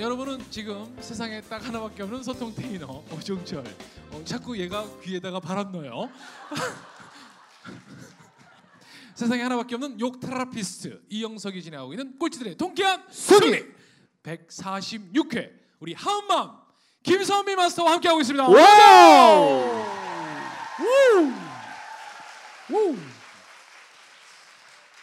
[0.00, 3.62] 여러분은 지금 세상에 딱 하나밖에 없는 소통테이너 오종철.
[4.12, 6.10] 어, 자꾸 얘가 귀에다가 바람 넣어요.
[9.14, 13.62] 세상에 하나밖에 없는 욕 therapist 이영석이 진행하고 있는 꼴찌들의 통쾌한 승리
[14.22, 16.58] 146회 우리 하은맘
[17.02, 18.48] 김선미 마스터와 함께하고 있습니다.
[18.48, 19.84] 와우!
[22.70, 22.96] 우!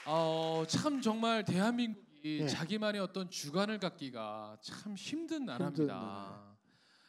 [0.06, 2.48] 어, 참 정말 대한민국 이 네.
[2.48, 6.58] 자기만의 어떤 주관을 갖기가 참 힘든 나라입니다.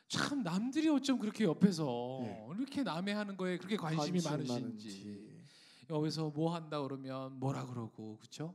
[0.06, 2.48] 참 남들이 어쩜 그렇게 옆에서 네.
[2.56, 5.45] 이렇게 남의 하는 거에 그렇게 관심이 관심 많으신지 많은지.
[5.90, 8.54] 여기서 뭐 한다 그러면 뭐라 그러고 그렇죠?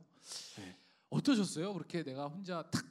[0.56, 0.76] 네.
[1.10, 1.74] 어떠셨어요?
[1.74, 2.84] 그렇게 내가 혼자 탁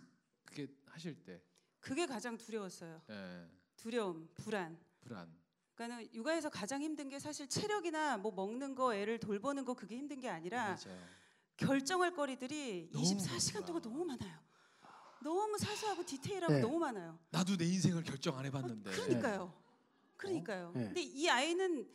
[0.45, 1.41] 그렇게 하실 때
[1.79, 3.01] 그게 가장 두려웠어요.
[3.09, 4.77] 예, 두려움, 불안.
[5.01, 5.27] 불안.
[5.73, 10.19] 그러니까는 육아에서 가장 힘든 게 사실 체력이나 뭐 먹는 거, 애를 돌보는 거 그게 힘든
[10.19, 11.22] 게 아니라 맞아요.
[11.57, 13.65] 결정할 거리들이 너무 24시간 많구나.
[13.65, 14.39] 동안 너무 많아요.
[15.21, 16.59] 너무 사소하고 디테일하고 네.
[16.59, 17.17] 너무 많아요.
[17.29, 18.91] 나도 내 인생을 결정 안 해봤는데.
[18.91, 19.53] 그러니까요.
[20.17, 20.71] 그러니까요.
[20.75, 20.83] 네.
[20.85, 21.87] 근데 이 아이는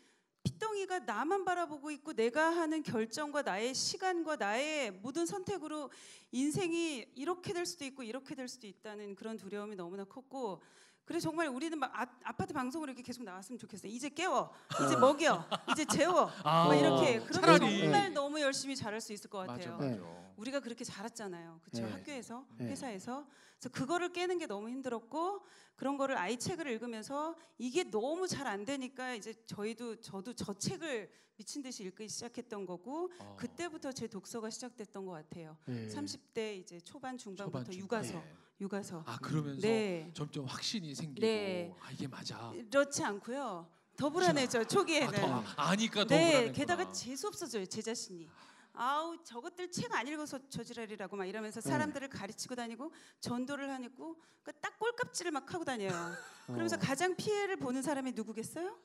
[0.45, 5.91] 피덩이가 나만 바라보고 있고 내가 하는 결정과 나의 시간과 나의 모든 선택으로
[6.33, 10.62] 인생이 이렇게 될 수도 있고 이렇게 될 수도 있다는 그런 두려움이 너무나 컸고
[11.09, 13.91] 그래서 정말 우리는 막 아, 아파트 방송으로 이렇게 계속 나왔으면 좋겠어요.
[13.91, 14.53] 이제 깨워,
[14.84, 15.42] 이제 먹여,
[15.73, 17.78] 이제 재워, 아, 막 이렇게 그러면 차라리.
[17.81, 19.78] 정말 너무 열심히 잘할 수 있을 것 맞아, 같아요.
[19.78, 20.28] 맞아.
[20.37, 21.61] 우리가 그렇게 자랐잖아요.
[21.62, 21.87] 그렇죠?
[21.87, 21.92] 네.
[21.92, 22.67] 학교에서, 네.
[22.67, 23.27] 회사에서.
[23.59, 25.41] 그래서 그거를 깨는 게 너무 힘들었고
[25.77, 31.11] 그런 거를 아이 책을 읽으면서 이게 너무 잘 안 되니까 이제 저희도 저도 저 책을
[31.39, 33.34] 미친 듯이 읽기 시작했던 거고 어.
[33.39, 35.56] 그때부터 제 독서가 시작됐던 것 같아요.
[35.65, 35.87] 네.
[35.89, 38.47] 30대 이제 초반 중반부터 초반, 육아서 중반.
[38.61, 39.03] 육아서.
[39.06, 40.11] 아 그러면서 네.
[40.14, 41.75] 점점 확신이 생기고 네.
[41.81, 42.53] 아 이게 맞아.
[42.70, 43.69] 그렇지 않고요.
[43.97, 45.09] 더 불안해져 초기에는.
[45.09, 46.53] 아, 더 아, 아니까 더 네, 불안했구나.
[46.53, 48.28] 게다가 재수 없어져요 제 자신이.
[48.75, 54.78] 아우 저것들 책 안 읽어서 저지랄이라고 막 이러면서 사람들을 가르치고 다니고 전도를 하고 그러니까 딱
[54.78, 55.91] 꼴값질을 막 하고 다녀요.
[56.47, 56.78] 그러면서 어.
[56.81, 58.77] 가장 피해를 보는 사람이 누구겠어요?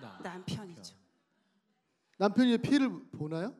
[0.00, 0.18] 나.
[0.22, 0.94] 남편이죠.
[2.18, 3.54] 남편이 피해를 보나요?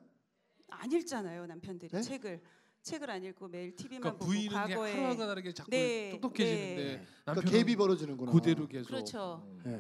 [0.69, 2.03] 안 읽잖아요 남편들이 네?
[2.03, 2.43] 책을
[2.87, 7.07] 책을 안 읽고 매일 TV만 그러니까 보고 부인은 과거에 하루하루 다르게 자꾸 네, 똑똑해지는데 네.
[7.25, 8.33] 남편은 그러니까 갭이 벌어지는구나.
[8.33, 8.87] 그대로 계속.
[8.89, 9.43] 그렇죠.
[9.45, 9.63] 음.
[9.65, 9.71] 네.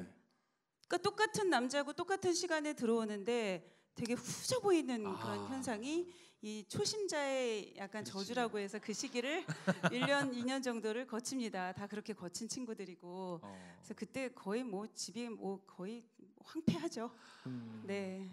[0.89, 5.16] 그러니까 똑같은 남자고 똑같은 시간에 들어오는데 되게 후져 보이는 아.
[5.22, 6.09] 그런 현상이
[6.43, 8.12] 이 초심자의 약간 그렇지.
[8.12, 9.45] 저주라고 해서 그 시기를
[9.95, 11.72] 1년 2년 정도를 거칩니다.
[11.75, 13.77] 다 그렇게 거친 친구들이고 어.
[13.78, 16.05] 그래서 그때 거의 뭐 집이 뭐 거의
[16.45, 17.11] 황폐하죠.
[17.47, 17.84] 음.
[17.87, 18.28] 네.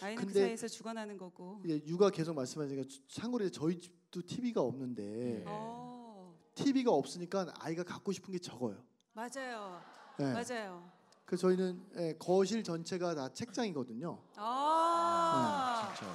[0.00, 1.60] 아이는 그 근데- 사이에서 죽어나는 거고.
[1.64, 5.44] 이제 육아 계속 말씀하시니까 참고로 저희 집도 TV가 없는데 네.
[5.46, 6.34] 어.
[6.54, 8.82] TV가 없으니까 아이가 갖고 싶은 게 적어요.
[9.12, 9.80] 맞아요.
[10.18, 10.32] 네.
[10.32, 10.90] 맞아요.
[11.24, 14.22] 그래서 저희는 예, 거실 전체가 다 책장이거든요.
[14.36, 15.92] 아.
[15.94, 16.12] 진짜로.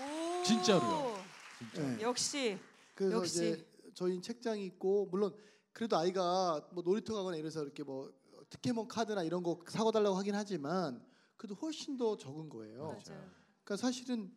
[0.00, 0.42] 오.
[0.44, 1.16] 진짜로요.
[1.58, 1.82] 진짜.
[1.82, 2.02] 네.
[2.02, 2.58] 역시
[2.94, 3.36] 그래서 역시.
[3.52, 5.34] 이제 저희 책장이 있고 물론
[5.72, 8.12] 그래도 아이가 뭐 놀이터 가거나 이래서 이렇게 뭐
[8.50, 11.02] 특혜몬 카드나 이런 거 사고 달라고 하긴 하지만
[11.36, 12.84] 그래도 훨씬 더 적은 거예요.
[12.84, 13.30] 맞아요.
[13.64, 14.32] 그러니까 사실은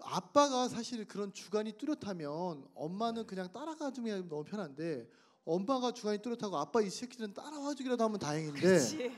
[0.00, 5.08] 아빠가 사실 그런 주관이 뚜렷하면 엄마는 그냥 따라가주면 너무 편한데
[5.44, 9.16] 엄마가 주관이 뚜렷하고 아빠 이 새끼들은 따라와주기라도 하면 다행인데 그렇지.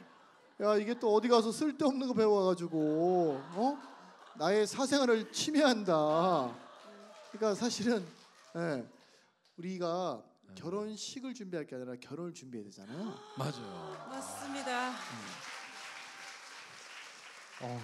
[0.63, 2.79] 야 이게 또 어디 가서 쓸데없는 거 배워가지고
[3.55, 3.79] 어
[4.39, 6.57] 나의 사생활을 침해한다.
[7.33, 8.07] 그러니까 사실은
[8.57, 8.89] 예,
[9.57, 10.23] 우리가
[10.55, 13.15] 결혼식을 준비할 게 아니라 결혼을 준비해야 되잖아요.
[13.39, 14.09] 맞아요.
[14.09, 14.93] 맞습니다.
[17.63, 17.81] 어.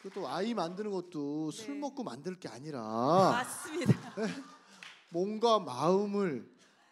[0.00, 1.80] 그리고 또 아이 만드는 것도 술 네.
[1.80, 3.92] 먹고 만들 게 아니라 맞습니다.
[5.10, 6.48] 몸과 마음을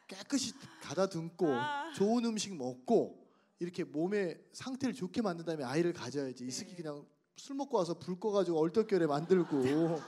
[0.09, 1.93] 깨끗이 가다듬고 아.
[1.93, 3.27] 좋은 음식 먹고
[3.59, 6.53] 이렇게 몸의 상태를 좋게 만든 다음에 아이를 가져야지 이 네.
[6.53, 7.07] 새끼 그냥
[7.37, 10.01] 술 먹고 와서 불 꺼가지고 얼떨결에 만들고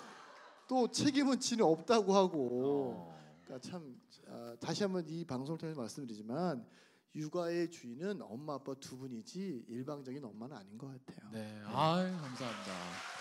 [0.68, 3.18] 또 책임은 지는 없다고 하고 어.
[3.44, 3.96] 그러니까 참
[4.28, 6.66] 아, 다시 한번 이 방송을 통해서 말씀드리지만
[7.14, 11.30] 육아의 주인은 엄마 아빠 두 분이지 일방적인 엄마는 아닌 것 같아요.
[11.32, 11.62] 네.
[11.66, 13.17] 아유, 감사합니다.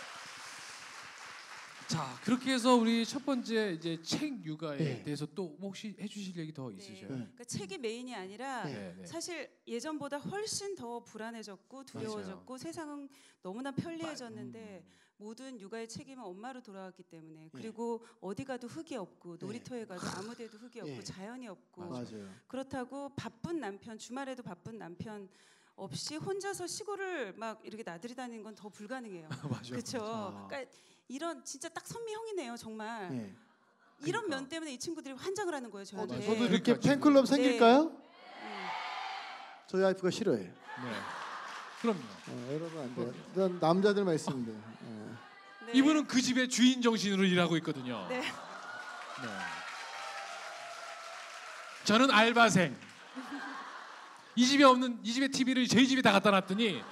[1.88, 5.04] 자, 그렇게 해서 우리 첫 번째 이제 책 육아에 네.
[5.04, 7.00] 대해서 또 혹시 해 주실 얘기 더 있으셔요?
[7.10, 7.16] 네.
[7.16, 9.06] 그러니까 책이 메인이 아니라 네, 네.
[9.06, 13.08] 사실 예전보다 훨씬 더 불안해졌고 두려워졌고 세상은
[13.42, 14.92] 너무나 편리해졌는데 음.
[15.20, 17.10] 모든 육아의 책임은 엄마로 돌아왔기 네.
[17.10, 21.02] 때문에 그리고 어디 가도 흙이 없고 놀이터에 가도 아무데도 흙이 없고 예.
[21.02, 22.30] 자연이 없고 맞아요.
[22.48, 25.30] 그렇다고 바쁜 남편 주말에도 바쁜 남편
[25.78, 29.30] 없이 혼자서 시골을 막 이렇게 나들이 다니는 건 더 불가능해요.
[29.50, 29.70] 맞아요.
[29.72, 30.00] 그렇죠.
[30.04, 30.48] 아.
[30.48, 30.72] 그러니까
[31.08, 33.10] 이런 진짜 딱 선미형이네요, 정말.
[33.10, 33.34] 네.
[34.02, 34.36] 이런 그러니까.
[34.36, 36.16] 면 때문에 이 친구들이 환장을 하는 거예요, 어, 저한테.
[36.16, 36.28] 맞아요.
[36.28, 37.82] 저도 이렇게 그러니까 팬클럽 생길까요?
[37.84, 37.98] 음.
[39.68, 40.38] 저희 와이프가 싫어해.
[40.38, 40.54] 네.
[41.82, 42.00] 그럼요.
[42.00, 43.14] 어, 여러분 안 돼요.
[43.34, 44.56] 난 남자들만 있으면 돼요.
[44.84, 45.66] 예.
[45.68, 45.72] 네.
[45.74, 48.06] 이분은 그 집의 주인 정신으로 일하고 있거든요.
[48.10, 48.20] 네.
[48.22, 48.28] 네.
[51.86, 52.76] 저는 알바생.
[54.36, 56.84] 이 집에 없는 이 집에 TV를 저희 집에 다 갖다 놨더니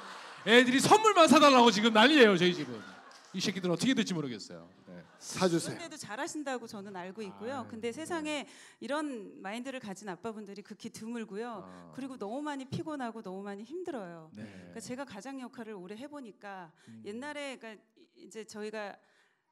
[0.47, 2.94] 애들이 선물만 사달라고 지금 난리예요 저희 집은.
[3.36, 4.70] 이 새끼들 어떻게 될지 모르겠어요.
[4.88, 5.04] 네.
[5.20, 5.76] 사주세요.
[5.76, 7.60] 그런데도 잘하시다고 저는 알고 있고요.
[7.60, 8.48] 아유, 근데 세상에
[8.80, 11.64] 이런 마인드를 가진 아빠분들이 극히 드물고요.
[11.66, 11.92] 아.
[11.94, 14.32] 그리고 너무 많이 피곤하고 너무 많이 힘들어요.
[14.34, 14.44] 네.
[14.44, 17.04] 그러니까 제가 가장 역할을 오래 해보니까 음.
[17.06, 17.84] 옛날에 그러니까
[18.16, 18.96] 이제 저희가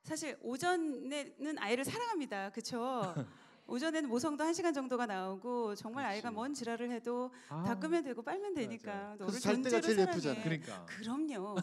[0.02, 2.52] 사실 오전에는 아이를 사랑합니다.
[2.52, 3.14] 그렇죠?
[3.68, 6.36] 오전에는 모성도 한 시간 정도가 나오고 정말 아이가 그렇지.
[6.36, 10.12] 뭔 지랄을 해도 아, 닦으면 되고 빨면 되니까 너를 잘 때가 존재로 제일 사랑해.
[10.12, 10.44] 예쁘잖아요.
[10.44, 10.86] 그러니까.
[10.86, 11.56] 그럼요.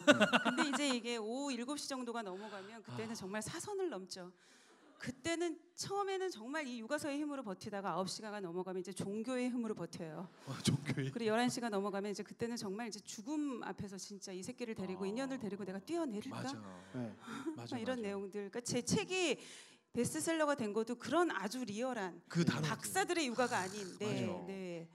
[0.43, 3.15] 근데 이제 이게 오후 7시 정도가 넘어가면 그때는 아.
[3.15, 4.31] 정말 사선을 넘죠.
[4.97, 10.27] 그때는 처음에는 정말 이 육아서의 힘으로 버티다가 9시가 넘어가면 이제 종교의 힘으로 버텨요.
[10.45, 11.09] 어, 종교에.
[11.09, 15.07] 그리고 11시가 넘어가면 이제 그때는 정말 이제 죽음 앞에서 진짜 이 새끼를 데리고 아.
[15.07, 16.41] 이년을 데리고 내가 뛰어내릴까?
[16.43, 16.61] 맞아.
[16.93, 17.15] 네.
[17.55, 17.75] 맞아.
[17.75, 18.01] 막 이런 맞아.
[18.07, 18.31] 내용들.
[18.51, 19.39] 그러니까 제 책이
[19.93, 22.45] 베스트셀러가 된 것도 그런 아주 리얼한 그.
[22.45, 24.45] 박사들의 육아가 아닌 네, 맞아.
[24.47, 24.87] 네.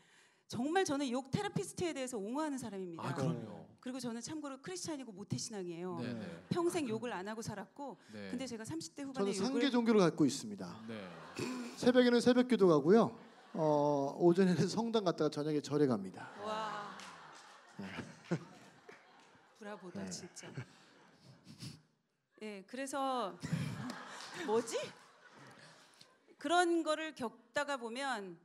[0.49, 3.03] 정말 저는 욕 therapist에 대해서 옹호하는 사람입니다.
[3.03, 3.67] 아 그럼요.
[3.81, 5.99] 그리고 저는 참고로 크리스찬이고 모태 신앙이에요.
[6.01, 6.43] 네, 네.
[6.49, 8.31] 평생 욕을 안 하고 살았고 네.
[8.31, 10.85] 근데 제가 30대 저는 후반에 상계 욕을 종교를 갖고 있습니다.
[10.89, 11.09] 네.
[11.77, 13.17] 새벽에는 새벽 기도 가고요.
[13.53, 16.31] 어, 오전에는 성당 갔다가 저녁에 절에 갑니다.
[16.43, 16.97] 와
[19.59, 20.11] 브라보다 네.
[20.11, 20.49] 진짜.
[22.43, 23.39] 예, 그래서
[24.45, 24.77] 뭐지?
[26.39, 28.39] 그런 거를 겪다가 보면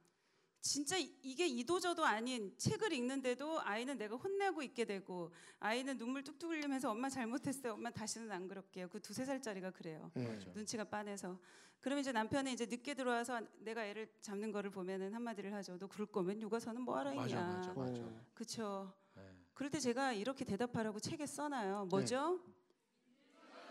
[0.62, 6.52] 진짜 이- 이게 이도저도 아닌 책을 읽는데도 아이는 내가 혼내고 있게 되고 아이는 눈물 뚝뚝
[6.52, 7.74] 흘리면서 엄마 잘못했어요.
[7.74, 8.88] 엄마 다시는 안 그럴게요.
[8.90, 10.12] 그 두세 살짜리가 그래요.
[10.14, 10.28] 네.
[10.28, 10.52] 맞아.
[10.54, 11.40] 눈치가 빤해서.
[11.80, 15.80] 그러면 이제 남편이 이제 늦게 들어와서 내가 애를 잡는 거를 보면은 한마디를 하죠.
[15.80, 17.24] 너 그럴 거면 육아서는 뭐하러 했냐.
[17.24, 18.02] 맞아 맞아 맞아.
[18.04, 18.26] 어.
[18.36, 18.94] 그쵸.
[19.16, 19.24] 네.
[19.56, 21.86] 그럴 때 제가 이렇게 대답하라고 책에 써놔요.
[21.86, 22.40] 뭐죠?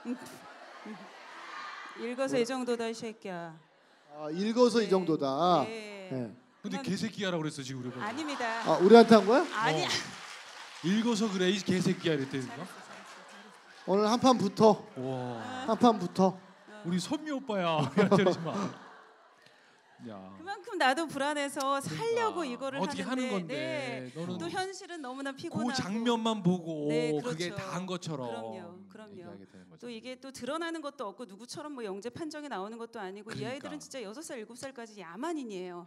[0.06, 0.16] 음.
[1.98, 3.54] 읽어서 이 정도다 이 새끼야.
[4.16, 4.90] 아, 읽어서 이 네.
[4.90, 5.64] 정도다.
[5.64, 6.08] 네.
[6.12, 6.36] 네.
[6.62, 8.02] 근데 개새끼야라고 그랬어 지금 우리 보고.
[8.02, 8.44] 아닙니다.
[8.70, 9.46] 아, 우리한테 한 거야?
[9.52, 9.88] 아니야.
[10.84, 12.70] 읽어서 그래 이 개새끼야 잘했어, 잘했어.
[13.86, 14.86] 오늘 한 판 붙어.
[14.96, 15.64] 와.
[15.66, 16.38] 한 판 붙어.
[16.84, 17.90] 우리 선미 오빠야.
[18.16, 18.70] 저러지 마.
[20.08, 20.34] 야.
[20.38, 22.44] 그만큼 나도 불안해서 살려고 그러니까.
[22.54, 24.26] 이거를 어떻게 하는데 하는 건데 네.
[24.38, 27.56] 또 현실은 너무나 피곤하고 그 장면만 보고 네, 그게 그렇죠.
[27.56, 28.28] 다한 것처럼
[28.88, 29.36] 그럼요, 그럼요.
[29.78, 33.52] 또 이게 또 드러나는 것도 없고 누구처럼 뭐 영재 판정이 나오는 것도 아니고 이 그러니까.
[33.52, 35.86] 아이들은 진짜 여섯 살 일곱 살까지 야만인이에요.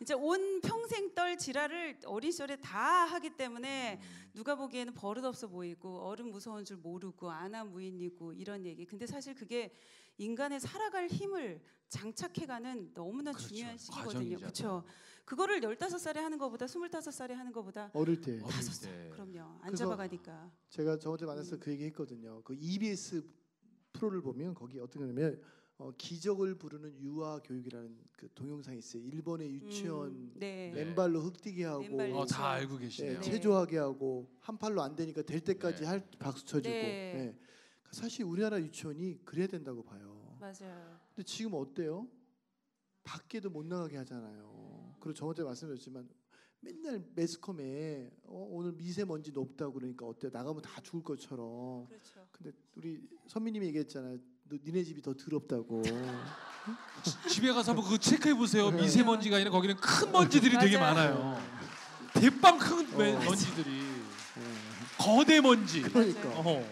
[0.00, 4.30] 이제 온 평생 떨 지랄을 어린 시절에 다 하기 때문에 음.
[4.32, 8.86] 누가 보기에는 버릇 없어 보이고 어른 무서운 줄 모르고 아나 무인이고 이런 얘기.
[8.86, 9.74] 근데 사실 그게
[10.16, 13.48] 인간의 살아갈 힘을 장착해가는 너무나 그렇죠.
[13.48, 14.36] 중요한 시기거든요.
[14.38, 14.84] 그렇죠.
[15.26, 18.38] 그거를 15살에 하는 것보다 25살에 하는 것보다 어릴 때.
[18.38, 18.86] 다섯 때.
[18.86, 19.10] 살.
[19.10, 19.58] 그럼요.
[19.60, 20.50] 안 잡아가니까.
[20.70, 22.42] 제가 저번에 만나서 그 얘기 했거든요.
[22.42, 23.22] 그 EBS
[23.92, 25.42] 프로를 보면 거기 어떤 거냐면
[25.80, 29.02] 어, 기적을 부르는 유아 교육이라는 그 동영상이 있어요.
[29.02, 30.70] 일본의 유치원 음, 네.
[30.74, 30.84] 네.
[30.84, 32.18] 맨발로 흙뛰게 하고 맨발로.
[32.18, 32.50] 어, 다.
[32.50, 33.12] 알고 계시네요.
[33.12, 33.22] 예, 네.
[33.22, 35.86] 체조하게 하고 한 팔로 안 되니까 될 때까지 네.
[35.86, 36.68] 할 박수 쳐주고.
[36.68, 37.34] 네.
[37.34, 37.38] 예.
[37.92, 40.36] 사실 우리나라 유치원이 그래야 된다고 봐요.
[40.38, 41.00] 맞아요.
[41.14, 42.06] 근데 지금 어때요?
[43.02, 44.96] 밖에도 못 나가게 하잖아요.
[45.00, 46.06] 그리고 저번에 말씀드렸지만
[46.60, 50.30] 맨날 매스컴에 어, 오늘 미세먼지 높다고 그러니까 어때요?
[50.30, 51.86] 나가면 다 죽을 것처럼.
[51.86, 52.28] 그렇죠.
[52.30, 54.18] 근데 우리 선미님이 얘기했잖아요.
[54.50, 55.82] 너, 니네 집이 더 더럽다고.
[57.28, 58.70] 집에 가서 한번 그거 체크해 보세요.
[58.70, 58.82] 네.
[58.82, 60.94] 미세먼지가 아니라 거기는 큰 먼지들이 되게 맞아요.
[61.14, 61.42] 많아요.
[62.14, 62.98] 대빵 큰 어.
[62.98, 64.42] 맨- 먼지들이 예.
[64.98, 65.82] 거대 먼지.
[65.82, 66.28] 그러니까.
[66.40, 66.68] 어.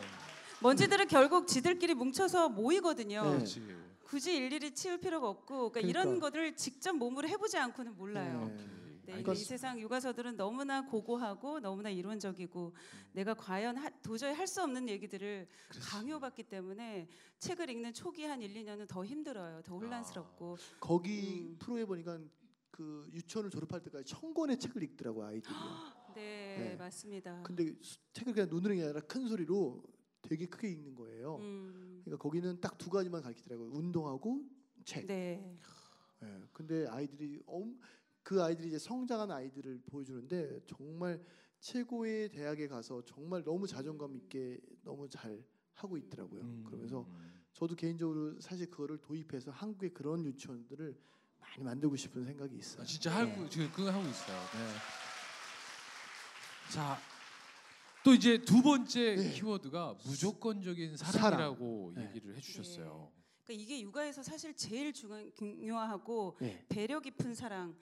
[0.61, 3.23] 먼지들은 결국 지들끼리 뭉쳐서 모이거든요.
[3.25, 3.31] 네.
[3.37, 3.63] 그렇지.
[4.03, 5.89] 굳이 일일이 치울 필요가 없고 그러니까, 그러니까.
[6.01, 8.51] 이런 것들을 직접 몸으로 해보지 않고는 몰라요.
[8.57, 8.65] 네.
[9.09, 12.75] 네, 근데 이 세상 육아서들은 너무나 고고하고 너무나 이론적이고
[13.15, 15.89] 내가 과연 하, 도저히 할 수 없는 얘기들을 그렇지.
[15.91, 19.63] 강요받기 때문에 책을 읽는 초기 한 1, 2년은 더 힘들어요.
[19.63, 20.57] 더 혼란스럽고.
[20.81, 21.57] 거기 음.
[21.59, 22.19] 프로에 보니까
[22.71, 25.59] 그 유치원을 졸업할 때까지 천 권의 책을 읽더라고 아이들이요.
[26.15, 26.77] 네, 네.
[26.77, 27.43] 맞습니다.
[27.45, 29.83] 근데 수- 책을 그냥 눈으로 게 아니라 큰 소리로
[30.21, 31.37] 되게 크게 읽는 거예요.
[31.37, 33.71] 음, 그러니까 거기는 딱 두 가지만 가르치더라고요.
[33.73, 34.43] 운동하고
[34.85, 35.07] 책.
[35.07, 35.57] 네.
[36.23, 36.43] 예.
[36.53, 37.79] 근데 아이들이 엄,
[38.29, 41.19] 그 아이들이 이제 성장한 아이들을 보여주는데 정말
[41.61, 45.43] 최고의 대학에 가서 정말 너무 자존감 있게 너무 잘
[45.73, 46.43] 하고 있더라고요.
[46.43, 46.63] 음.
[46.67, 47.09] 그러면서
[47.55, 50.95] 저도 개인적으로 사실 그거를 도입해서 한국에 그런 유치원들을
[51.39, 52.83] 많이 만들고 싶은 생각이 있어요.
[52.83, 54.37] 아, 진짜 하고 지금 그거 하고 있어요.
[54.37, 54.75] 네.
[56.71, 56.99] 자,
[58.05, 59.33] 또 이제 두 번째 네.
[59.33, 62.05] 키워드가 무조건적인 사랑이라고 사랑.
[62.05, 62.15] 네.
[62.15, 63.11] 얘기를 해주셨어요.
[63.45, 66.67] 그러니까 이게 육아에서 사실 제일 중요, 중요하고 예.
[66.69, 67.75] 배려 깊은 사랑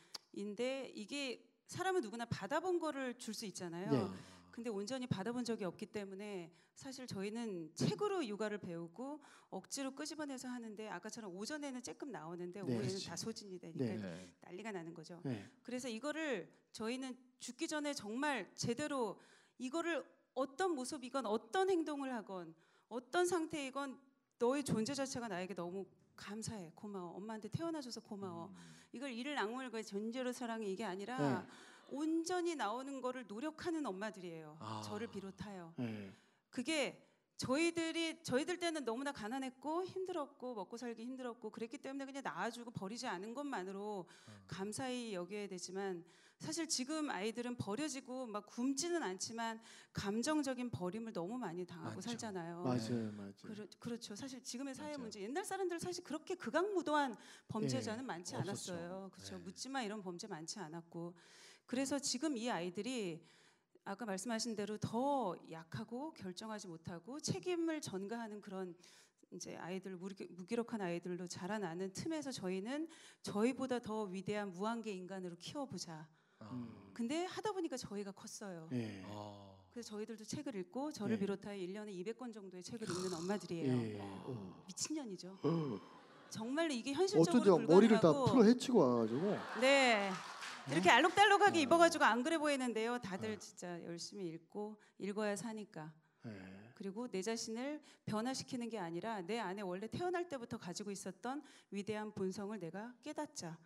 [0.46, 3.90] 인데 이게 사람은 누구나 받아본 거를 줄 수 있잖아요.
[3.90, 4.06] 네.
[4.50, 11.36] 근데 온전히 받아본 적이 없기 때문에 사실 저희는 책으로 육아를 배우고 억지로 끄집어내서 하는데 아까처럼
[11.36, 13.06] 오전에는 조금 나오는데 네, 오후에는 그렇지.
[13.06, 13.96] 다 소진이 되니까 네.
[13.96, 14.32] 네.
[14.42, 15.20] 난리가 나는 거죠.
[15.24, 15.44] 네.
[15.62, 19.18] 그래서 이거를 저희는 죽기 전에 정말 제대로
[19.58, 22.54] 이거를 어떤 모습이건 어떤 행동을 하건
[22.88, 23.98] 어떤 상태이건
[24.38, 25.86] 너의 존재 자체가 나에게 너무
[26.16, 28.52] 감사해 고마워 엄마한테 태어나줘서 고마워
[28.92, 31.46] 이걸 이를 악물고 전제로 사랑이 이게 아니라 네.
[31.88, 34.82] 온전히 나오는 거를 노력하는 엄마들이에요 아.
[34.84, 36.12] 저를 비롯하여 네.
[36.50, 37.05] 그게
[37.36, 43.34] 저희들이 저희들 때는 너무나 가난했고 힘들었고 먹고 살기 힘들었고 그랬기 때문에 그냥 낳아주고 버리지 않은
[43.34, 44.06] 것만으로
[44.46, 46.04] 감사히 여겨야 되지만
[46.38, 49.60] 사실 지금 아이들은 버려지고 막 굶지는 않지만
[49.92, 52.02] 감정적인 버림을 너무 많이 당하고 많죠.
[52.10, 52.62] 살잖아요.
[52.62, 53.32] 맞아요, 맞아요.
[53.42, 54.14] 그렇, 그렇죠.
[54.14, 54.98] 사실 지금의 사회 맞아요.
[54.98, 57.16] 문제 옛날 사람들 사실 그렇게 극악무도한
[57.48, 58.72] 범죄자는 예, 많지 없었죠.
[58.74, 59.10] 않았어요.
[59.12, 59.36] 그렇죠.
[59.38, 59.44] 네.
[59.44, 61.14] 묻지마 이런 범죄 많지 않았고
[61.64, 63.22] 그래서 지금 이 아이들이
[63.86, 68.74] 아까 말씀하신 대로 더 약하고 결정하지 못하고 책임을 전가하는 그런
[69.30, 72.88] 이제 아이들 무기- 무기력한 아이들로 자라나는 틈에서 저희는
[73.22, 76.08] 저희보다 더 위대한 무한계 인간으로 키워보자.
[76.40, 76.50] 아.
[76.50, 76.90] 음.
[76.92, 78.68] 근데 하다 보니까 저희가 컸어요.
[78.72, 79.04] 예.
[79.06, 79.54] 아.
[79.70, 81.20] 그래서 저희들도 책을 읽고 저를 예.
[81.20, 83.72] 비롯하여 1년에 200권 정도의 책을 읽는 엄마들이에요.
[83.72, 83.98] 예.
[84.00, 84.64] 어.
[84.66, 85.38] 미친년이죠.
[85.44, 85.78] 어.
[86.28, 89.36] 정말로 이게 현실적으로 머리를 다 불가능하고 풀어 헤치고 와가지고.
[89.60, 90.10] 네.
[90.70, 91.62] 이렇게 알록달록하게 어.
[91.62, 92.98] 입어가지고 안 그래 보이는데요.
[92.98, 93.38] 다들 네.
[93.38, 95.92] 진짜 열심히 읽고 읽어야 사니까.
[96.26, 96.66] 예.
[96.74, 102.58] 그리고 내 자신을 변화시키는 게 아니라 내 안에 원래 태어날 때부터 가지고 있었던 위대한 본성을
[102.58, 103.56] 내가 깨닫자.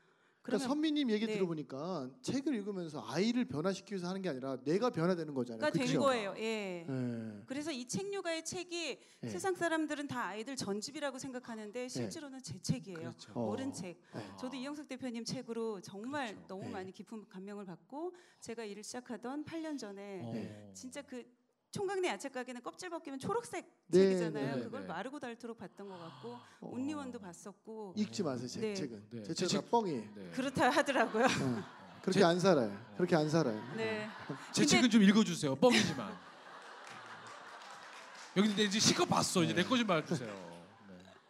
[0.42, 1.34] 그러니까 선미님 얘기 네.
[1.34, 5.70] 들어보니까 책을 읽으면서 아이를 변화시키기 위해서 하는 게 아니라 내가 변화되는 거잖아요.
[5.70, 6.00] 된 그쵸?
[6.00, 6.34] 거예요.
[6.38, 6.86] 예.
[6.88, 7.42] 예.
[7.46, 9.28] 그래서 이 책류가의 책이 예.
[9.28, 12.98] 세상 사람들은 다 아이들 전집이라고 생각하는데 실제로는 제 책이에요.
[12.98, 13.32] 그렇죠.
[13.34, 13.50] 어.
[13.50, 14.00] 어른 책.
[14.14, 14.22] 네.
[14.38, 16.46] 저도 이영석 대표님 책으로 정말 그렇죠.
[16.48, 16.70] 너무 네.
[16.70, 20.32] 많이 깊은 감명을 받고 제가 일을 시작하던 8년 전에 어.
[20.32, 20.70] 네.
[20.72, 21.22] 진짜 그
[21.72, 24.56] 총각내 야채 가게는 껍질 벗기면 초록색 네, 책이잖아요.
[24.56, 24.86] 네, 그걸 네.
[24.88, 28.74] 마르고 닳도록 봤던 것 같고 온리원도 봤었고 읽지 마세요, 제 네.
[28.74, 29.06] 책은.
[29.10, 29.22] 네.
[29.22, 30.02] 제제 책은 책- 뻥이에요.
[30.16, 30.30] 네.
[30.34, 31.24] 그렇다 하더라고요.
[31.24, 31.28] 어.
[32.02, 32.76] 그렇게 제- 안 살아요.
[32.96, 33.62] 그렇게 안 살아요.
[33.76, 34.08] 네.
[34.52, 35.54] 제 근데- 책은 좀 읽어주세요.
[35.56, 36.12] 뻥이지만.
[38.36, 39.42] 여기 근데 이제 실컷 봤어.
[39.42, 40.28] 이제 내 거 좀 말해주세요.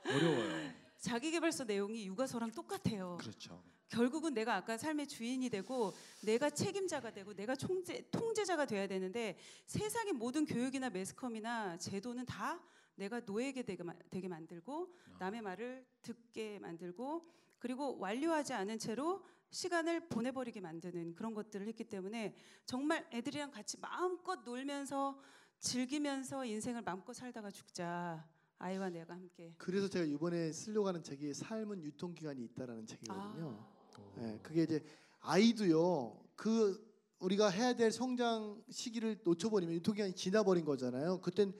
[0.05, 0.15] 네.
[0.15, 0.60] 어려워요.
[1.01, 3.17] 자기개발서 내용이 육아서랑 똑같아요.
[3.21, 3.63] 그렇죠.
[3.89, 5.93] 결국은 내가 아까 삶의 주인이 되고
[6.23, 12.63] 내가 책임자가 되고 내가 총재, 통제자가 돼야 되는데 세상의 모든 교육이나 매스컴이나 제도는 다
[12.95, 17.29] 내가 노예게 되게, 마- 되게 만들고 남의 말을 듣게 만들고
[17.59, 22.35] 그리고 완료하지 않은 채로 시간을 보내버리게 만드는 그런 것들을 했기 때문에
[22.67, 25.19] 정말 애들이랑 같이 마음껏 놀면서
[25.59, 28.25] 즐기면서 인생을 마음껏 살다가 죽자
[28.61, 33.59] 아이와 내가 함께 그래서 제가 이번에 쓰려고 하는 책이 삶은 유통기간이 있다라는 책이거든요.
[33.59, 34.85] 아, 네, 그게 이제
[35.21, 36.23] 아이도요.
[36.37, 36.79] 그
[37.21, 41.23] 우리가 해야 될 성장 시기를 놓쳐버리면 유통기간이 지나버린 거잖아요.
[41.23, 41.55] 그땐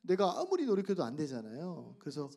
[0.00, 1.94] 내가 아무리 노력해도 안 되잖아요.
[1.98, 2.30] 그래서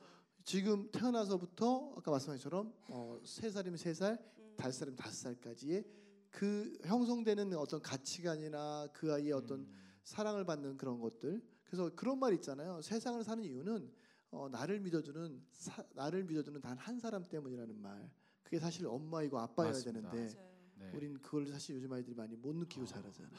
[0.44, 5.86] 지금 태어나서부터 아까 말씀하신 것처럼 어, 세 살이면 세 살, 음, 다섯 살이면 다섯 살까지의
[6.30, 9.74] 그 형성되는 어떤 가치관이나 그 아이의 어떤 음.
[10.04, 11.42] 사랑을 받는 그런 것들.
[11.64, 12.82] 그래서 그런 말 있잖아요.
[12.82, 13.92] 세상을 사는 이유는
[14.32, 18.10] 어, 나를 믿어주는 사, 나를 믿어주는 단 한 사람 때문이라는 말.
[18.44, 20.12] 그게 사실 엄마이고 아빠여야 맞습니다.
[20.12, 20.50] 되는데.
[20.76, 20.92] 네.
[20.94, 22.86] 우린 그걸 사실 요즘 아이들이 많이 못 느끼고 어.
[22.86, 23.32] 자라잖아요.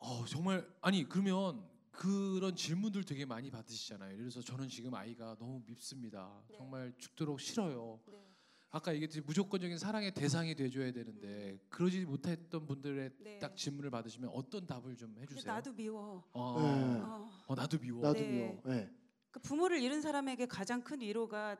[0.00, 4.16] 어 정말 아니 그러면 그런 질문들 되게 많이 받으시잖아요.
[4.16, 6.42] 그래서 저는 지금 아이가 너무 밉습니다.
[6.48, 6.56] 네.
[6.56, 7.98] 정말 죽도록 싫어요.
[8.06, 8.24] 네.
[8.70, 13.38] 아까 얘기했듯이 무조건적인 사랑의 대상이 돼줘야 되는데 그러지 못했던 분들의 네.
[13.38, 15.52] 딱 질문을 받으시면 어떤 답을 좀 해주세요.
[15.54, 16.22] 나도 미워.
[16.32, 17.00] 어, 네.
[17.00, 17.30] 어.
[17.46, 18.02] 어, 나도 미워.
[18.02, 18.28] 나도 네.
[18.30, 18.62] 미워.
[18.68, 18.90] 예.
[19.30, 21.56] 그 부모를 잃은 사람에게 가장 큰 위로가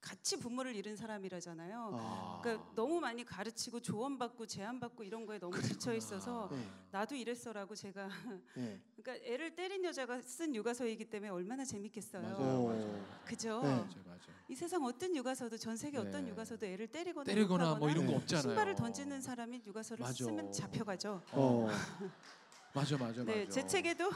[0.00, 1.90] 같이 부모를 잃은 사람이라잖아요.
[1.92, 2.40] 아.
[2.42, 6.66] 그러니까 너무 많이 가르치고 조언받고 제안받고 이런 거에 너무 지쳐 있어서 네.
[6.90, 8.08] 나도 이랬어라고 제가
[8.54, 8.80] 네.
[8.96, 12.22] 그러니까 애를 때린 여자가 쓴 육아서이기 때문에 얼마나 재밌겠어요.
[12.22, 12.66] 맞아요.
[12.66, 13.22] 어.
[13.26, 13.60] 그죠?
[13.62, 13.68] 네.
[13.68, 14.20] 맞아요, 맞아요.
[14.48, 16.30] 이 세상 어떤 육아서도 전 세계 어떤 네.
[16.30, 18.16] 육아서도 애를 때리거나 때리거나 뭐 이런 거 네.
[18.16, 18.42] 없잖아요.
[18.42, 20.24] 신발을 던지는 사람이 육아서를 맞아.
[20.24, 21.22] 쓰면 잡혀가죠.
[21.32, 21.66] 어.
[22.72, 23.50] 맞아, 맞아, 네, 맞아.
[23.50, 24.10] 제 책에도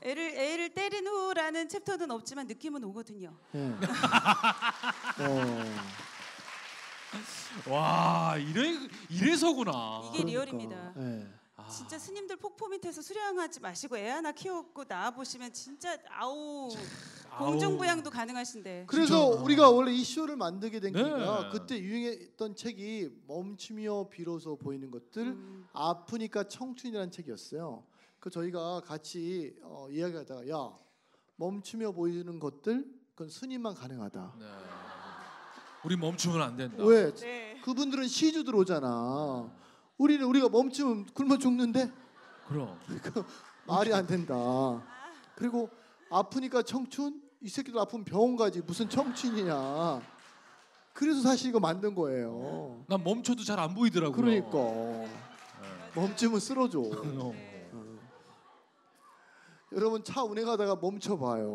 [0.00, 3.36] 애를 애를 때린 후라는 챕터는 없지만 느낌은 오거든요.
[3.54, 3.58] 예.
[5.20, 5.64] 어.
[7.70, 10.10] 와 이래 이래서구나.
[10.14, 10.94] 이게 리얼입니다.
[10.96, 11.26] 예.
[11.56, 16.70] 아, 진짜 스님들 폭포 밑에서 수련하지 마시고 애 하나 키우고 나와 보시면 진짜 아우.
[17.38, 18.84] 공중부양도 가능하신데.
[18.86, 19.42] 그래서 진짜.
[19.42, 21.02] 우리가 원래 이 쇼를 만들게 된 네.
[21.02, 27.84] 계기가 그때 유행했던 책이 멈추면 비로소 보이는 것들 음, 아프니까 청춘이라는 책이었어요.
[28.20, 30.72] 그 저희가 같이 어, 이야기하다가 야
[31.36, 34.34] 멈추며 보이는 것들 그건 스님만 가능하다.
[34.38, 34.46] 네.
[35.84, 36.84] 우리 멈추면 안 된다.
[36.84, 37.60] 왜 네.
[37.64, 39.50] 그분들은 시주들 오잖아.
[39.98, 41.90] 우리는 우리가 멈추면 굶어 죽는데
[42.46, 42.78] 그럼
[43.66, 44.34] 말이 안 된다.
[45.34, 45.68] 그리고
[46.10, 47.21] 아프니까 청춘?
[47.42, 50.00] 이 새끼들 아프면 병원 가지 무슨 청춘이냐.
[50.92, 52.84] 그래서 사실 이거 만든 거예요.
[52.88, 54.16] 난 멈춰도 잘 안 보이더라고요.
[54.16, 54.58] 그러니까
[55.94, 56.80] 멈추면 쓰러져.
[56.92, 57.34] 어.
[59.72, 61.50] 여러분 차 운행하다가 멈춰봐요.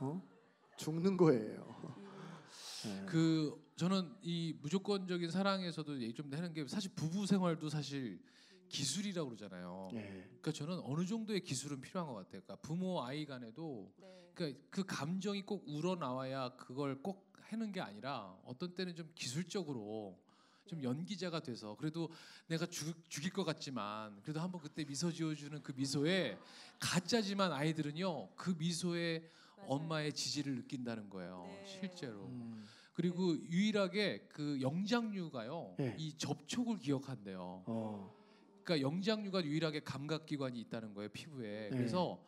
[0.00, 0.22] 어?
[0.76, 1.92] 죽는 거예요.
[2.84, 3.06] 네.
[3.06, 8.18] 그 저는 이 무조건적인 사랑에서도 얘기 좀 하는 게 사실 부부 생활도 사실
[8.70, 9.90] 기술이라고 그러잖아요.
[9.92, 10.24] 네.
[10.40, 12.40] 그러니까 저는 어느 정도의 기술은 필요한 것 같아요.
[12.42, 14.23] 그러니까 부모 아이 간에도 네.
[14.34, 20.18] 그러니까 그 감정이 꼭 우러 나와야 그걸 꼭 하는 게 아니라 어떤 때는 좀 기술적으로
[20.66, 22.10] 좀 연기자가 돼서 그래도
[22.48, 26.38] 내가 죽, 죽일 것 같지만 그래도 한번 그때 미소 지어주는 그 미소에
[26.80, 29.70] 가짜지만 아이들은요 그 미소에 맞아요.
[29.70, 31.64] 엄마의 지지를 느낀다는 거예요 네.
[31.66, 32.64] 실제로 음.
[32.94, 35.96] 그리고 유일하게 그 영장류가요 네.
[35.98, 38.14] 이 접촉을 기억한대요 어.
[38.64, 41.76] 그러니까 영장류가 유일하게 감각 기관이 있다는 거예요 피부에 네.
[41.76, 42.24] 그래서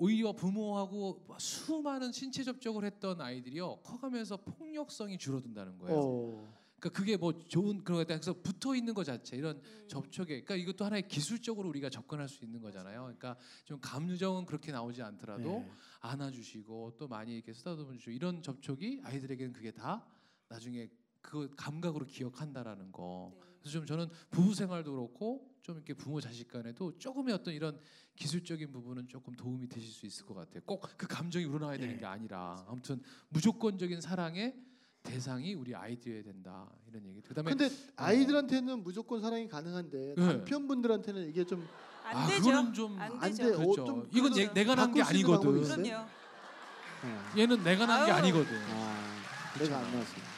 [0.00, 5.98] 오히려 부모하고 수많은 신체 접촉을 했던 아이들이요 커가면서 폭력성이 줄어든다는 거예요.
[5.98, 6.60] 어.
[6.78, 8.18] 그러니까 그게 뭐 좋은 그런 거 같다.
[8.18, 9.88] 그래서 붙어 있는 것 자체 이런 음.
[9.88, 13.02] 접촉에 그러니까 이것도 하나의 기술적으로 우리가 접근할 수 있는 거잖아요.
[13.02, 15.70] 그러니까 좀 감정은 그렇게 나오지 않더라도 네.
[16.00, 20.06] 안아주시고 또 많이 이렇게 쓰다듬어 주시고 이런 접촉이 아이들에게는 그게 다
[20.48, 20.88] 나중에
[21.20, 23.32] 그 감각으로 기억한다라는 거.
[23.34, 23.49] 네.
[23.60, 27.78] 그래서 좀 저는 부부 생활도 그렇고 좀 이렇게 부모 자식 간에도 조금의 어떤 이런
[28.16, 30.60] 기술적인 부분은 조금 도움이 되실 수 있을 것 같아요.
[30.66, 32.00] 꼭 그 감정이 우러나야 되는 네.
[32.00, 34.56] 게 아니라 아무튼 무조건적인 사랑의
[35.02, 37.20] 대상이 우리 아이들이어야 된다 이런 얘기.
[37.22, 40.26] 그다음에 근데 아이들한테는 무조건 사랑이 가능한데 네.
[40.26, 42.42] 남편분들한테는 이게 좀안아 되죠.
[42.42, 43.42] 그거는 좀안안 되죠.
[43.44, 43.54] 돼.
[43.54, 43.84] 어, 그렇죠.
[43.86, 45.62] 좀 이건 얘- 내가 난 게 아니거든.
[45.62, 45.82] 그럼요.
[45.82, 47.42] 네.
[47.42, 48.12] 얘는 내가 난 게.
[48.12, 48.58] 아니거든.
[48.70, 49.20] 아.
[49.58, 50.29] 내가 안 나서.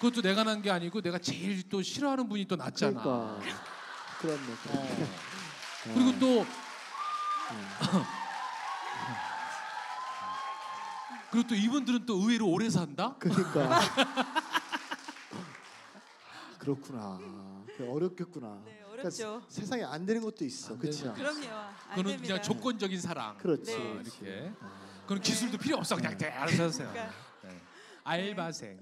[0.00, 3.02] 그것도 내가 난 게 아니고 내가 제일 또 싫어하는 분이 또 낫잖아.
[3.02, 3.40] 그러니까
[4.20, 4.52] 그렇네.
[4.68, 4.88] 어.
[5.94, 6.46] 그리고 또
[11.30, 13.14] 그리고 또 이분들은 또 의외로 오래 산다.
[13.18, 13.80] 그러니까
[16.58, 17.18] 그렇구나.
[17.76, 18.62] 그 어렵겠구나.
[18.64, 19.42] 네, 그러니까 어렵죠.
[19.48, 20.76] 세상에 안 되는 것도 있어.
[20.78, 21.46] 되는 그럼요.
[21.48, 22.34] 안 그거는 됩니다.
[22.34, 23.36] 그냥 조건적인 사랑.
[23.38, 23.76] 그렇지.
[23.76, 23.78] 네.
[23.78, 24.52] 어, 이렇게.
[25.02, 25.94] 그건 기술도 필요 없어.
[25.96, 26.88] 그냥 대 알아서 하세요.
[26.90, 27.60] 그러니까 네.
[28.04, 28.78] 알바생.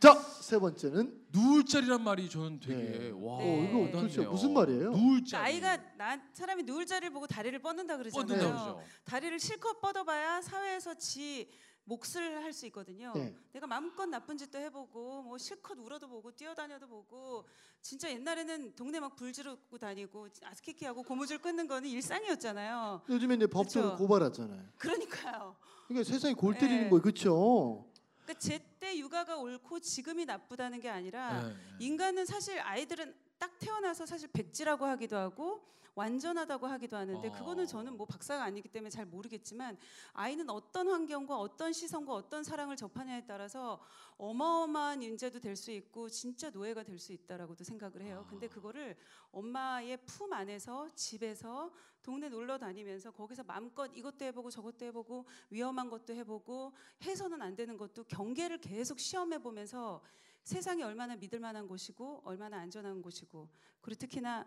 [0.00, 0.08] 네.
[0.08, 0.14] 네.
[0.14, 3.10] 자, 세 번째는 누울 자리란 말이 저는 되게 네.
[3.10, 3.38] 와.
[3.38, 3.44] 네.
[3.74, 3.98] 어, 이거.
[4.00, 4.90] 도대체 무슨 말이에요?
[4.90, 5.44] 누울 그 자리.
[5.52, 8.26] 아이가 나 사람이 누울 자리를 보고 다리를 뻗는다 그러잖아요.
[8.26, 8.52] 뻗는다 네.
[8.52, 8.82] 그러죠.
[9.04, 11.48] 다리를 실컷 뻗어봐야 사회에서 지
[11.84, 13.12] 몫을 할 수 있거든요.
[13.14, 13.34] 네.
[13.52, 17.44] 내가 마음껏 나쁜 짓도 해보고 뭐 실컷 울어도 보고 뛰어다녀도 보고
[17.82, 23.02] 진짜 옛날에는 동네 막 불 지르고 다니고 아스키키하고 고무줄 끊는 거는 일상이었잖아요.
[23.08, 24.02] 요즘에 이제 법적으로 그쵸.
[24.02, 24.62] 고발하잖아요.
[24.78, 25.56] 그러니까요.
[25.88, 26.88] 그러니까 세상이 골 때리는 네.
[26.90, 27.02] 거예요.
[27.02, 27.89] 그렇죠?
[28.30, 31.56] 그러니까 제때 육아가 옳고 지금이 나쁘다는 게 아니라 네.
[31.80, 35.62] 인간은 사실 아이들은 딱 태어나서 사실 백지라고 하기도 하고
[36.00, 37.32] 완전하다고 하기도 하는데 어.
[37.32, 39.76] 그거는 저는 뭐 박사가 아니기 때문에 잘 모르겠지만
[40.14, 43.78] 아이는 어떤 환경과 어떤 시선과 어떤 사랑을 접하냐에 따라서
[44.16, 48.24] 어마어마한 인재도 될 수 있고 진짜 노예가 될 수 있다라고도 생각을 해요.
[48.30, 48.96] 근데 그거를
[49.30, 51.70] 엄마의 품 안에서 집에서
[52.02, 57.76] 동네 놀러 다니면서 거기서 마음껏 이것도 해보고 저것도 해보고 위험한 것도 해보고 해서는 안 되는
[57.76, 60.02] 것도 경계를 계속 시험해 보면서
[60.44, 63.48] 세상이 얼마나 믿을 만한 곳이고 얼마나 안전한 곳이고
[63.82, 64.46] 그리고 특히나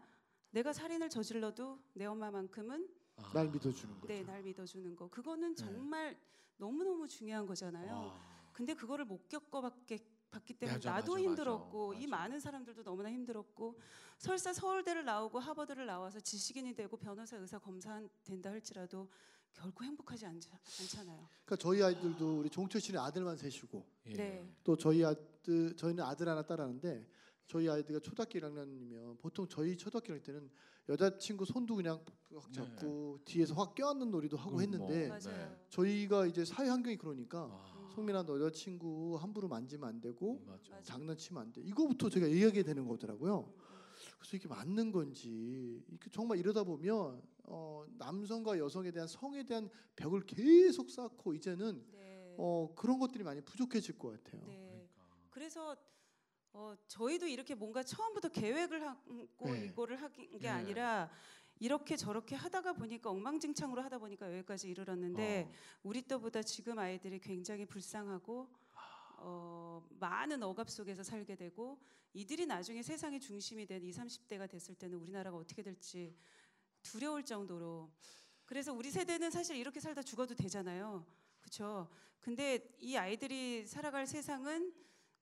[0.54, 2.88] 내가 살인을 저질러도 내 엄마만큼은
[3.18, 3.32] 아.
[3.34, 4.08] 날 믿어주는 거죠.
[4.08, 6.16] 네, 날 믿어주는 거 그거는 정말
[6.58, 7.92] 너무 너무 중요한 거잖아요.
[7.92, 8.50] 와.
[8.54, 12.22] 근데 그거를 못 겪어봤기 봤기 때문에 맞아, 나도 맞아, 힘들었고 맞아, 이 맞아.
[12.24, 13.80] 많은 사람들도 너무나 힘들었고
[14.18, 19.08] 설사 서울대를 나오고 하버드를 나와서 지식인이 되고 변호사, 의사, 검사 된다 할지라도
[19.54, 20.40] 결코 행복하지 않,
[20.82, 21.30] 않잖아요.
[21.46, 24.14] 그러니까 저희 아이들도 우리 종철 씨는 아들만 셋이고 예.
[24.14, 24.56] 네.
[24.64, 27.08] 또 저희 아들 저희는 아들 하나 딸하는데
[27.48, 30.50] 저희 아이들가 초등학교 1학년이면 보통 저희 초등학교 1학년 때는
[30.90, 32.04] 여자친구 손도 그냥
[32.36, 34.66] 확 잡고 뒤에서 확 껴안는 놀이도 하고 네.
[34.66, 35.50] 그건 뭐, 했는데 맞아요.
[35.50, 35.66] 네.
[35.70, 40.72] 저희가 이제 사회 환경이 그러니까 아, 성민아 너 여자친구 함부로 만지면 안 되고 맞아.
[40.72, 40.84] 맞아.
[40.84, 41.62] 장난치면 안 돼.
[41.62, 43.54] 이거부터 제가 얘기하게 되는 거더라고요.
[44.18, 50.90] 그래서 이게 맞는 건지 정말 이러다 보면 어, 남성과 여성에 대한 성에 대한 벽을 계속
[50.90, 52.36] 쌓고 이제는 네.
[52.38, 54.42] 어, 그런 것들이 많이 부족해질 것 같아요.
[54.46, 54.56] 네.
[54.56, 55.30] 그러니까.
[55.30, 55.76] 그래서
[56.54, 59.66] 어, 저희도 이렇게 뭔가 처음부터 계획을 하고 네.
[59.66, 60.48] 이거를 하는 게 네.
[60.50, 61.10] 아니라
[61.60, 65.54] 이렇게 저렇게 하다가 보니까 엉망진창으로 하다 보니까 여기까지 이르렀는데 어.
[65.82, 68.48] 우리 때보다 지금 아이들이 굉장히 불쌍하고
[69.18, 71.80] 어, 많은 억압 속에서 살게 되고
[72.14, 76.16] 이들이 나중에 세상의 중심이 된 20, 30대가 됐을 때는 우리나라가 어떻게 될지
[76.84, 77.92] 두려울 정도로
[78.46, 81.04] 그래서 우리 세대는 사실 이렇게 살다 죽어도 되잖아요.
[81.40, 81.90] 그렇죠?
[82.20, 84.74] 근데 이 아이들이 살아갈 세상은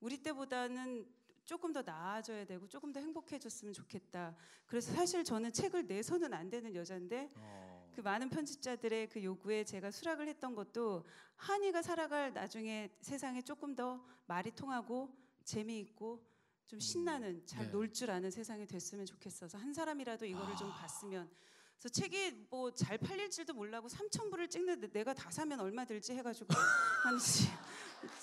[0.02, 1.21] 우리 때보다는
[1.52, 4.34] 조금 더 나아져야 되고 조금 더 행복해졌으면 좋겠다.
[4.66, 7.92] 그래서 사실 저는 책을 내서는 안 되는 여자인데 어.
[7.94, 11.04] 그 많은 편집자들의 그 요구에 제가 수락을 했던 것도
[11.36, 16.24] 한이가 살아갈 나중에 세상에 조금 더 말이 통하고 재미있고
[16.68, 17.72] 좀 신나는 잘 네.
[17.74, 20.56] 놀줄 아는 세상이 됐으면 좋겠어서 한 사람이라도 이거를 아.
[20.56, 21.30] 좀 봤으면
[21.78, 26.48] 그래서 책이 뭐 잘 팔릴지도 몰라고 3천 부를 찍는데 내가 다 사면 얼마 들지 해가지고
[27.04, 27.18] 한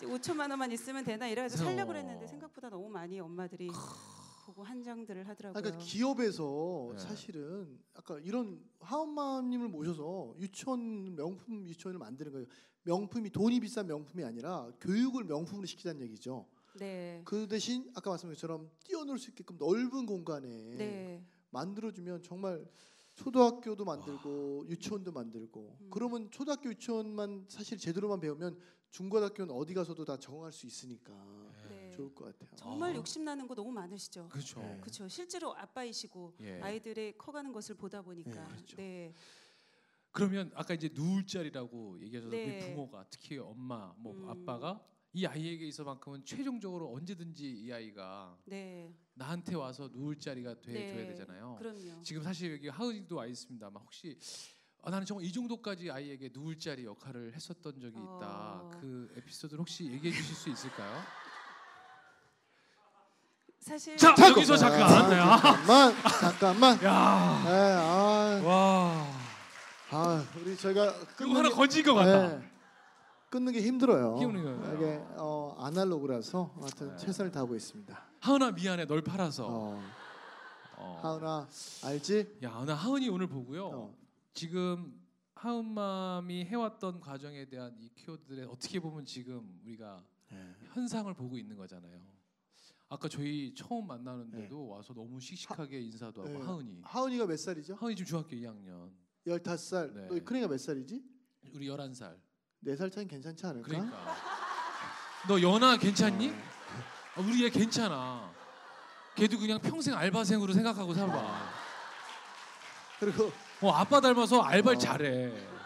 [0.00, 3.70] 5천만 원만 있으면 되나 이래가지고 살려고 그랬는데 생각보다 많이 엄마들이
[4.44, 5.62] 보고 한장들을 아, 하더라고요.
[5.62, 6.98] 그러니까 기업에서 네.
[6.98, 12.46] 사실은 아까 이런 하엄마님을 모셔서 유치원 명품 유치원을 만드는 거예요.
[12.82, 16.46] 명품이 돈이 비싼 명품이 아니라 교육을 명품으로 시키자는 얘기죠.
[16.76, 17.22] 네.
[17.24, 21.24] 그 대신 아까 말씀드린 것처럼 뛰어놀 수 있게끔 넓은 공간에 네.
[21.50, 22.66] 만들어주면 정말
[23.14, 25.88] 초등학교도 만들고 유치원도 만들고 음.
[25.90, 28.58] 그러면 초등학교 유치원만 사실 제대로만 배우면
[28.90, 31.47] 중고등학교는 어디 가서도 다 적응할 수 있으니까 네.
[31.98, 32.56] 좋을 것 같아요.
[32.56, 32.94] 정말 아.
[32.94, 34.28] 욕심 나는 거 너무 많으시죠.
[34.28, 34.60] 그렇죠.
[34.60, 34.78] 네.
[34.80, 35.08] 그렇죠.
[35.08, 36.60] 실제로 아빠이시고 예.
[36.60, 38.76] 아이들의 커가는 것을 보다 보니까 네, 그렇죠.
[38.76, 39.12] 네.
[40.12, 42.44] 그러면 아까 이제 누울 자리라고 얘기하셔서 네.
[42.44, 44.28] 우리 부모가 특히 엄마 뭐 음.
[44.28, 48.94] 아빠가 이 아이에게 있어만큼은 최종적으로 언제든지 이 아이가 네.
[49.14, 51.06] 나한테 와서 누울 자리가 돼줘야 네.
[51.08, 51.56] 되잖아요.
[51.58, 52.02] 그럼요.
[52.02, 54.16] 지금 사실 여기 하은이도 와 있습니다만 혹시
[54.82, 58.60] 아, 나는 정말 이 정도까지 아이에게 누울 자리 역할을 했었던 적이 있다.
[58.62, 58.70] 어.
[58.80, 61.02] 그 에피소드를 혹시 얘기해 주실 수 있을까요?
[63.68, 64.30] 사실 자, 잠깐만.
[64.32, 65.10] 여기서 잠깐.
[65.10, 65.16] 네.
[65.16, 65.42] 아,
[66.20, 66.84] 잠깐만 잠깐만.
[66.84, 69.06] 야, 네, 아, 와,
[69.90, 72.28] 아, 우리 저희가 그거 하나 건진 것 같다.
[72.38, 72.50] 네,
[73.28, 74.16] 끊는 게 힘들어요.
[74.18, 74.74] 힘든 거예요.
[74.74, 76.96] 이게 어, 아날로그라서 하여튼 네.
[76.96, 78.02] 최선을 다하고 있습니다.
[78.20, 79.46] 하은아 미안해, 널 팔아서.
[79.46, 79.82] 어,
[80.76, 81.00] 어.
[81.02, 81.46] 하은아
[81.84, 82.38] 알지?
[82.44, 83.66] 야, 나 하은이 오늘 보고요.
[83.66, 83.94] 어.
[84.32, 84.98] 지금
[85.34, 90.38] 하은맘이 해왔던 과정에 대한 이 키워드들에 어떻게 보면 지금 우리가 네.
[90.72, 91.98] 현상을 보고 있는 거잖아요.
[92.90, 96.44] 아까 저희 처음 만나는데도 와서 너무 씩씩하게 인사도 하고 네.
[96.44, 96.80] 하은이.
[96.84, 97.74] 하은이가 몇 살이죠?
[97.74, 98.90] 하은이 지금 중학교 2학년.
[99.26, 99.92] 15살.
[99.92, 100.06] 네.
[100.08, 101.02] 너 큰애가 몇 살이지?
[101.54, 102.16] 우리 11살.
[102.64, 103.68] 4살 차이는 괜찮지 않을까?
[103.68, 104.16] 그러니까.
[105.28, 106.30] 너 연아 괜찮니?
[106.30, 106.32] 어.
[107.16, 108.32] 아, 우리 얘 괜찮아.
[109.16, 111.50] 걔도 그냥 평생 알바생으로 생각하고 살아.
[113.00, 114.80] 그리고 어, 아빠 닮아서 알바를 어.
[114.80, 115.57] 잘해.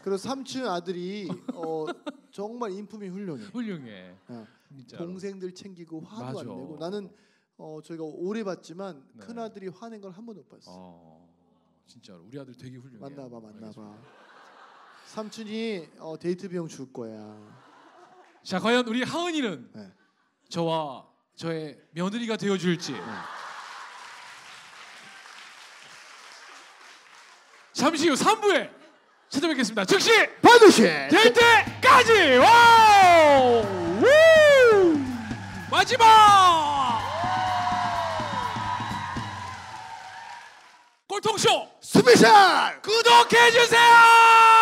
[0.00, 1.84] 어, 그리고 삼촌 아들이 어,
[2.30, 3.44] 정말 인품이 훌륭해.
[3.46, 4.14] 훌륭해.
[4.28, 4.96] 어, 진짜.
[4.96, 6.40] 동생들 챙기고 화도 맞아.
[6.40, 7.10] 안 내고 나는
[7.58, 9.26] 어, 저희가 오래 봤지만 네.
[9.26, 10.70] 큰 아들이 화낸 걸 한 번도 못 봤어.
[10.72, 11.28] 어,
[11.86, 12.98] 진짜로 우리 아들 되게 훌륭해.
[13.00, 13.98] 만나봐, 만나봐.
[15.06, 17.36] 삼촌이 어, 데이트 비용 줄 거야.
[18.42, 19.92] 자, 과연 우리 하은이는 네.
[20.48, 22.94] 저와 저의 며느리가 되어줄지.
[27.72, 28.79] 잠시 후 3부에
[29.30, 29.84] 찾아뵙겠습니다.
[29.84, 30.10] 즉시
[30.42, 33.62] 반드시 될 때까지 와우!
[34.02, 35.00] 우!
[35.70, 37.00] 마지막
[41.06, 44.59] 꼴통쇼 스페셜 구독해 주세요.